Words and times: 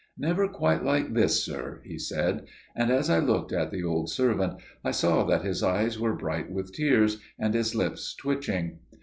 "Never 0.17 0.47
quite 0.47 0.83
like 0.83 1.13
this, 1.13 1.45
sir," 1.45 1.79
he 1.83 1.99
said; 1.99 2.47
and 2.75 2.89
as 2.89 3.07
I 3.07 3.19
looked 3.19 3.51
at 3.53 3.69
the 3.69 3.83
old 3.83 4.09
servant 4.09 4.59
I 4.83 4.89
saw 4.89 5.23
that 5.25 5.43
his 5.45 5.61
eyes 5.61 5.99
were 5.99 6.15
bright 6.15 6.49
with 6.51 6.73
tears, 6.73 7.19
and 7.37 7.53
his 7.53 7.75
lips 7.75 8.15
twitching. 8.15 8.79